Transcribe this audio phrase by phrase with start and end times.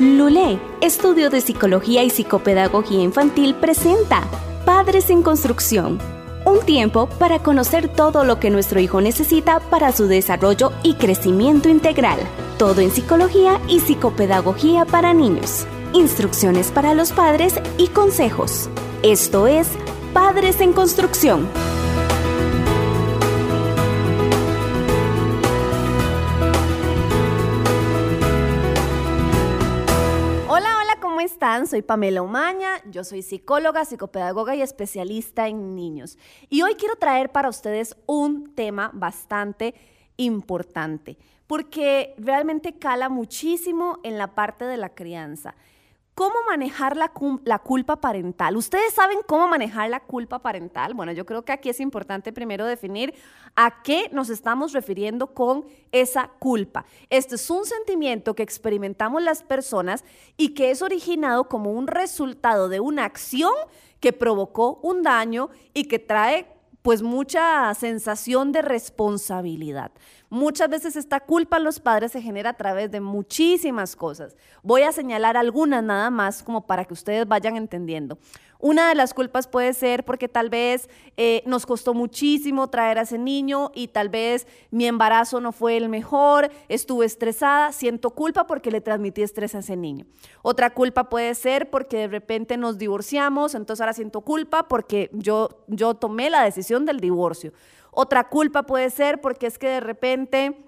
[0.00, 4.24] Lulé, Estudio de Psicología y Psicopedagogía Infantil, presenta
[4.64, 6.00] Padres en Construcción.
[6.44, 11.68] Un tiempo para conocer todo lo que nuestro hijo necesita para su desarrollo y crecimiento
[11.68, 12.18] integral.
[12.58, 15.64] Todo en psicología y psicopedagogía para niños.
[15.92, 18.68] Instrucciones para los padres y consejos.
[19.04, 19.68] Esto es
[20.12, 21.48] Padres en Construcción.
[31.66, 36.16] Soy Pamela Umaña, yo soy psicóloga, psicopedagoga y especialista en niños.
[36.48, 39.74] Y hoy quiero traer para ustedes un tema bastante
[40.16, 45.54] importante, porque realmente cala muchísimo en la parte de la crianza.
[46.14, 47.08] ¿Cómo manejar la,
[47.58, 48.56] culpa parental?
[48.56, 50.94] ¿Ustedes saben cómo manejar la culpa parental?
[50.94, 53.14] Bueno, yo creo que aquí es importante primero definir
[53.56, 56.86] a qué nos estamos refiriendo con esa culpa.
[57.10, 60.04] Este es un sentimiento que experimentamos las personas
[60.36, 63.52] y que es originado como un resultado de una acción
[63.98, 66.46] que provocó un daño y que trae
[66.82, 69.90] pues mucha sensación de responsabilidad.
[70.34, 74.36] Muchas veces esta culpa en los padres se genera a través de muchísimas cosas.
[74.64, 78.18] Voy a señalar algunas nada más como para que ustedes vayan entendiendo.
[78.58, 83.02] Una de las culpas puede ser porque tal vez eh, nos costó muchísimo traer a
[83.02, 88.48] ese niño y tal vez mi embarazo no fue el mejor, estuve estresada, siento culpa
[88.48, 90.04] porque le transmití estrés a ese niño.
[90.42, 95.62] Otra culpa puede ser porque de repente nos divorciamos, entonces ahora siento culpa porque yo,
[95.68, 97.52] yo tomé la decisión del divorcio.
[97.94, 100.64] Otra culpa puede ser porque es que de repente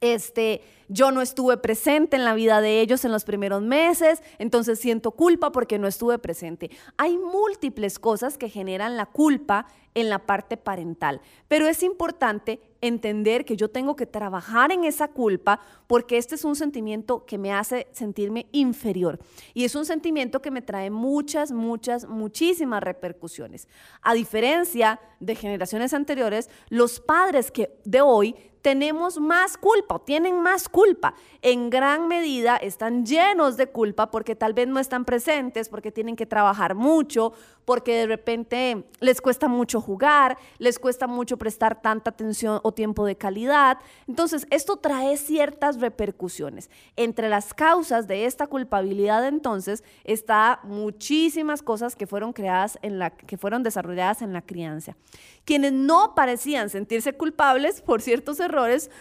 [0.00, 4.78] este, yo no estuve presente en la vida de ellos en los primeros meses, entonces
[4.78, 6.70] siento culpa porque no estuve presente.
[6.96, 13.44] Hay múltiples cosas que generan la culpa en la parte parental, pero es importante entender
[13.44, 17.52] que yo tengo que trabajar en esa culpa porque este es un sentimiento que me
[17.52, 19.18] hace sentirme inferior
[19.54, 23.66] y es un sentimiento que me trae muchas, muchas, muchísimas repercusiones.
[24.02, 28.36] A diferencia de generaciones anteriores, los padres que de hoy
[28.68, 31.14] tenemos más culpa o tienen más culpa.
[31.40, 36.16] En gran medida están llenos de culpa porque tal vez no están presentes, porque tienen
[36.16, 37.32] que trabajar mucho,
[37.64, 43.06] porque de repente les cuesta mucho jugar, les cuesta mucho prestar tanta atención o tiempo
[43.06, 43.78] de calidad.
[44.06, 46.68] Entonces, esto trae ciertas repercusiones.
[46.96, 53.10] Entre las causas de esta culpabilidad, entonces, está muchísimas cosas que fueron creadas en la
[53.10, 54.94] que fueron desarrolladas en la crianza.
[55.46, 58.57] Quienes no parecían sentirse culpables por ciertos errores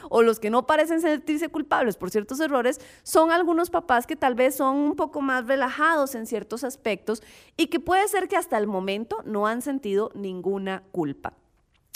[0.09, 4.35] o los que no parecen sentirse culpables por ciertos errores son algunos papás que tal
[4.35, 7.23] vez son un poco más relajados en ciertos aspectos
[7.55, 11.33] y que puede ser que hasta el momento no han sentido ninguna culpa.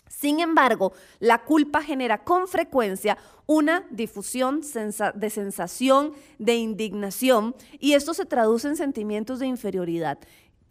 [0.07, 8.13] Sin embargo, la culpa genera con frecuencia una difusión de sensación de indignación y esto
[8.13, 10.19] se traduce en sentimientos de inferioridad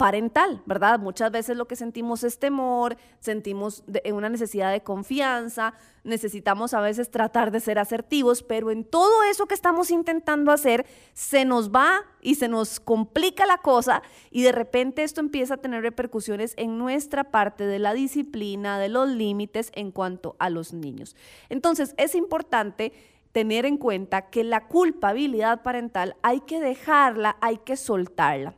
[0.00, 0.99] parental, ¿verdad?
[0.99, 5.75] Muchas veces lo que sentimos es temor, sentimos una necesidad de confianza,
[6.05, 10.87] necesitamos a veces tratar de ser asertivos, pero en todo eso que estamos intentando hacer
[11.12, 15.59] se nos va y se nos complica la cosa y de repente esto empieza a
[15.59, 20.72] tener repercusiones en nuestra parte de la disciplina, de los límites en cuanto a los
[20.72, 21.15] niños.
[21.50, 22.94] Entonces es importante
[23.32, 28.55] tener en cuenta que la culpabilidad parental hay que dejarla, hay que soltarla.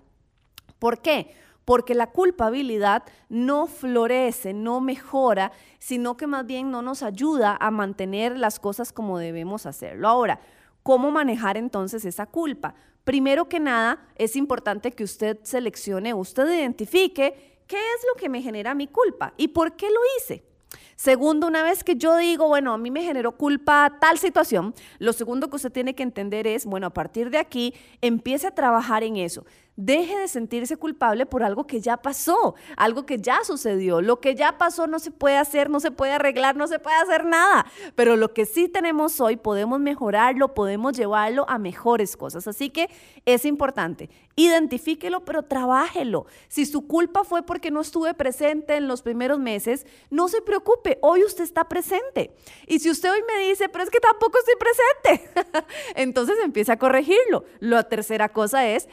[0.82, 1.32] ¿Por qué?
[1.64, 7.70] Porque la culpabilidad no florece, no mejora, sino que más bien no nos ayuda a
[7.70, 10.08] mantener las cosas como debemos hacerlo.
[10.08, 10.40] Ahora,
[10.82, 12.74] ¿cómo manejar entonces esa culpa?
[13.04, 18.42] Primero que nada, es importante que usted seleccione, usted identifique qué es lo que me
[18.42, 20.42] genera mi culpa y por qué lo hice.
[20.96, 25.12] Segundo, una vez que yo digo, bueno, a mí me generó culpa tal situación, lo
[25.12, 29.02] segundo que usted tiene que entender es, bueno, a partir de aquí, empiece a trabajar
[29.02, 29.44] en eso.
[29.76, 34.02] Deje de sentirse culpable por algo que ya pasó, algo que ya sucedió.
[34.02, 36.96] Lo que ya pasó no se puede hacer, no se puede arreglar, no se puede
[36.96, 37.64] hacer nada.
[37.94, 42.46] Pero lo que sí tenemos hoy podemos mejorarlo, podemos llevarlo a mejores cosas.
[42.46, 42.90] Así que
[43.24, 44.10] es importante.
[44.34, 46.26] Identifíquelo, pero trabájelo.
[46.48, 50.98] Si su culpa fue porque no estuve presente en los primeros meses, no se preocupe,
[51.02, 52.34] hoy usted está presente.
[52.66, 55.66] Y si usted hoy me dice, pero es que tampoco estoy presente,
[55.96, 57.44] entonces empieza a corregirlo.
[57.60, 58.88] La tercera cosa es,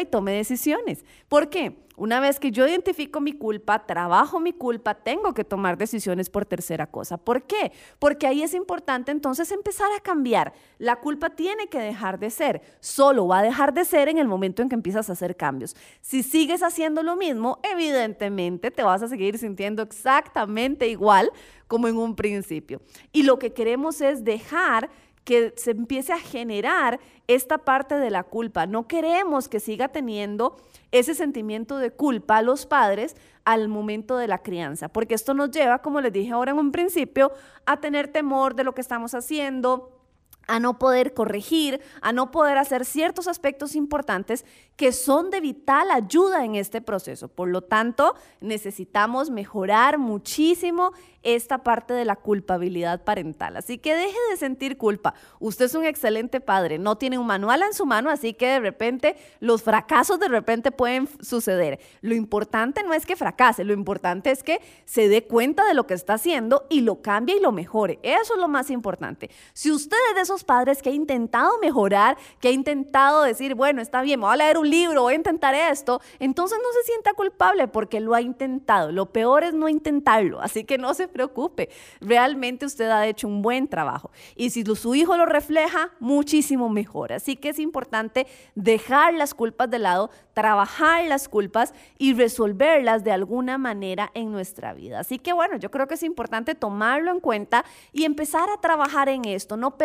[0.00, 1.04] y tome decisiones.
[1.28, 1.76] ¿Por qué?
[2.00, 6.46] Una vez que yo identifico mi culpa, trabajo mi culpa, tengo que tomar decisiones por
[6.46, 7.18] tercera cosa.
[7.18, 7.72] ¿Por qué?
[7.98, 10.54] Porque ahí es importante entonces empezar a cambiar.
[10.78, 12.62] La culpa tiene que dejar de ser.
[12.80, 15.76] Solo va a dejar de ser en el momento en que empiezas a hacer cambios.
[16.00, 21.30] Si sigues haciendo lo mismo, evidentemente te vas a seguir sintiendo exactamente igual
[21.66, 22.80] como en un principio.
[23.12, 24.88] Y lo que queremos es dejar
[25.24, 28.66] que se empiece a generar esta parte de la culpa.
[28.66, 30.56] No queremos que siga teniendo
[30.90, 35.50] ese sentimiento de culpa a los padres al momento de la crianza, porque esto nos
[35.50, 37.32] lleva, como les dije ahora en un principio,
[37.66, 39.99] a tener temor de lo que estamos haciendo,
[40.46, 44.44] a no poder corregir, a no poder hacer ciertos aspectos importantes
[44.76, 47.28] que son de vital ayuda en este proceso.
[47.28, 50.92] Por lo tanto, necesitamos mejorar muchísimo
[51.22, 53.56] esta parte de la culpabilidad parental.
[53.56, 55.14] Así que deje de sentir culpa.
[55.38, 58.60] Usted es un excelente padre, no tiene un manual en su mano, así que de
[58.60, 61.78] repente los fracasos de repente pueden suceder.
[62.00, 65.86] Lo importante no es que fracase, lo importante es que se dé cuenta de lo
[65.86, 67.98] que está haciendo y lo cambie y lo mejore.
[68.02, 69.30] Eso es lo más importante.
[69.52, 73.82] Si usted es de esos padres que ha intentado mejorar, que ha intentado decir, bueno,
[73.82, 77.14] está bien, voy a leer un libro, voy a intentar esto, entonces no se sienta
[77.14, 78.92] culpable porque lo ha intentado.
[78.92, 81.68] Lo peor es no intentarlo, así que no se preocupe.
[82.00, 84.10] Realmente usted ha hecho un buen trabajo.
[84.36, 87.12] Y si su hijo lo refleja, muchísimo mejor.
[87.12, 93.12] Así que es importante dejar las culpas de lado, trabajar las culpas y resolverlas de
[93.12, 95.00] alguna manera en nuestra vida.
[95.00, 99.08] Así que bueno, yo creo que es importante tomarlo en cuenta y empezar a trabajar
[99.08, 99.56] en esto.
[99.56, 99.76] No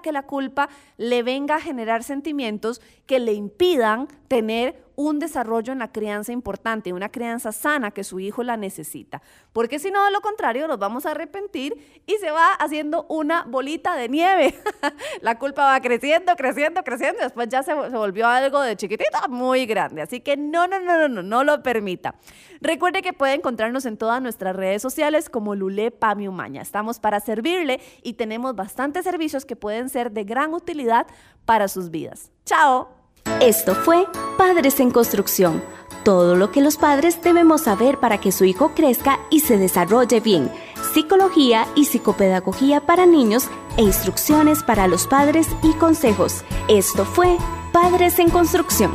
[0.00, 5.78] que la culpa le venga a generar sentimientos que le impidan tener un desarrollo en
[5.78, 9.22] la crianza importante, una crianza sana que su hijo la necesita.
[9.52, 13.44] Porque si no, de lo contrario, nos vamos a arrepentir y se va haciendo una
[13.44, 14.54] bolita de nieve.
[15.20, 19.18] la culpa va creciendo, creciendo, creciendo y después ya se, se, volvió algo de chiquitito
[19.28, 20.02] muy grande.
[20.02, 22.14] Así que no, no, no, no, no, no lo permita.
[22.60, 26.62] Recuerde que puede encontrarnos en todas nuestras redes sociales como Lule Pami Umaña.
[26.62, 31.06] Estamos para servirle y tenemos bastantes servicios que pueden ser de gran utilidad
[31.44, 32.30] para sus vidas.
[32.44, 33.03] ¡Chao!
[33.40, 34.06] Esto fue
[34.38, 35.62] Padres en Construcción.
[36.04, 40.20] Todo lo que los padres debemos saber para que su hijo crezca y se desarrolle
[40.20, 40.50] bien.
[40.92, 46.44] Psicología y psicopedagogía para niños e instrucciones para los padres y consejos.
[46.68, 47.38] Esto fue
[47.72, 48.92] Padres en Construcción.